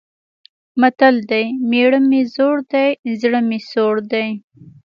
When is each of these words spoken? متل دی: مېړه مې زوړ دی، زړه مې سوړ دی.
متل 0.81 1.15
دی: 1.29 1.45
مېړه 1.69 1.99
مې 2.09 2.21
زوړ 2.33 2.55
دی، 2.71 2.89
زړه 3.21 3.39
مې 3.47 3.59
سوړ 3.71 3.95
دی. 4.11 4.27